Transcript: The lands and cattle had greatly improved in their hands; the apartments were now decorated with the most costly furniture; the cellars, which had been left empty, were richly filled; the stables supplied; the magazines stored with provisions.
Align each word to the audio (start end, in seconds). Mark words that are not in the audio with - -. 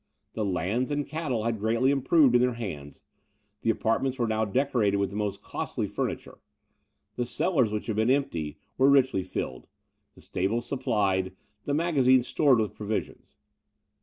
The 0.33 0.43
lands 0.43 0.89
and 0.89 1.05
cattle 1.07 1.43
had 1.43 1.59
greatly 1.59 1.91
improved 1.91 2.33
in 2.33 2.41
their 2.41 2.55
hands; 2.55 3.03
the 3.61 3.69
apartments 3.69 4.17
were 4.17 4.25
now 4.27 4.45
decorated 4.45 4.97
with 4.97 5.11
the 5.11 5.15
most 5.15 5.43
costly 5.43 5.85
furniture; 5.87 6.39
the 7.17 7.25
cellars, 7.27 7.71
which 7.71 7.85
had 7.85 7.97
been 7.97 8.07
left 8.07 8.25
empty, 8.25 8.57
were 8.79 8.89
richly 8.89 9.21
filled; 9.21 9.67
the 10.15 10.21
stables 10.21 10.65
supplied; 10.67 11.33
the 11.65 11.75
magazines 11.75 12.27
stored 12.27 12.57
with 12.59 12.73
provisions. 12.73 13.35